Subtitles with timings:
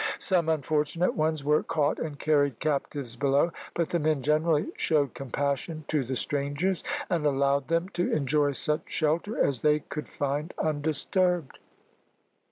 [0.17, 5.85] Some unfortunate ones were caught and carried captives below, but the men generally showed compassion
[5.89, 11.59] to the strangers, and allowed them to enjoy such shelter as they could find undisturbed.